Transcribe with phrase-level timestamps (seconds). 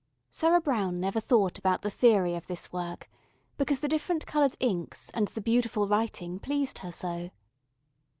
[0.31, 3.07] Sarah Brown never thought about the theory of this work,
[3.55, 7.29] because the different coloured inks and the beautiful writing pleased her so.